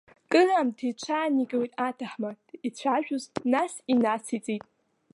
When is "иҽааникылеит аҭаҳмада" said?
0.91-2.53